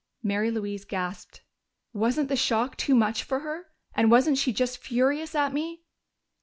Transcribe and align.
Mary 0.23 0.49
Louise 0.49 0.83
gasped. 0.83 1.43
"Wasn't 1.93 2.27
the 2.27 2.35
shock 2.35 2.75
too 2.75 2.95
much 2.95 3.23
for 3.23 3.41
her? 3.41 3.67
And 3.93 4.09
wasn't 4.09 4.39
she 4.39 4.51
just 4.51 4.79
furious 4.79 5.35
at 5.35 5.53
me?" 5.53 5.83